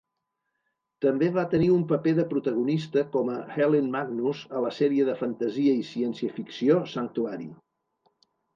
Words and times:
També 1.05 1.27
va 1.35 1.43
tenir 1.51 1.67
un 1.73 1.83
paper 1.91 2.13
de 2.19 2.25
protagonista 2.31 3.03
com 3.17 3.29
a 3.35 3.37
Helen 3.57 3.93
Magnus 3.97 4.43
a 4.61 4.65
la 4.67 4.73
sèrie 4.81 5.07
de 5.13 5.17
fantasia 5.23 5.79
i 5.83 5.87
ciència-ficció 5.93 6.83
'Sanctuary'. 6.91 7.51